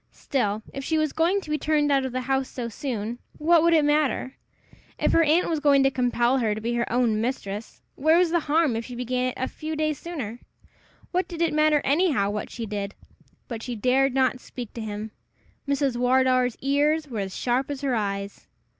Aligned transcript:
Still, 0.13 0.63
if 0.73 0.83
she 0.83 0.97
was 0.97 1.13
going 1.13 1.41
to 1.41 1.49
be 1.51 1.59
turned 1.59 1.91
out 1.91 2.05
of 2.07 2.11
the 2.11 2.21
house 2.21 2.49
so 2.49 2.69
soon, 2.69 3.19
what 3.37 3.61
would 3.61 3.75
it 3.75 3.85
matter? 3.85 4.33
If 4.97 5.11
her 5.11 5.21
aunt 5.21 5.47
was 5.47 5.59
going 5.59 5.83
to 5.83 5.91
compel 5.91 6.39
her 6.39 6.55
to 6.55 6.59
be 6.59 6.73
her 6.73 6.91
own 6.91 7.21
mistress, 7.21 7.83
where 7.93 8.17
was 8.17 8.31
the 8.31 8.39
harm 8.39 8.75
if 8.75 8.83
she 8.83 8.95
began 8.95 9.25
it 9.25 9.35
a 9.37 9.47
few 9.47 9.75
days 9.75 9.99
sooner? 9.99 10.39
What 11.11 11.27
did 11.27 11.39
it 11.39 11.53
matter 11.53 11.81
anyhow 11.83 12.31
what 12.31 12.49
she 12.49 12.65
did? 12.65 12.95
But 13.47 13.61
she 13.61 13.75
dared 13.75 14.15
not 14.15 14.39
speak 14.39 14.73
to 14.73 14.81
him! 14.81 15.11
Mrs. 15.67 15.97
Wardour's 15.97 16.57
ears 16.61 17.07
were 17.07 17.19
as 17.19 17.35
sharp 17.35 17.69
as 17.69 17.81
her 17.81 17.93
eyes. 17.93 18.47